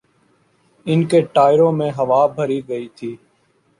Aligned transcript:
ان 0.85 1.03
کے 1.07 1.21
ٹائروں 1.33 1.71
میں 1.71 1.91
ہوا 1.91 2.25
بھری 2.27 2.61
گئی 2.67 2.87
تھی۔ 2.95 3.15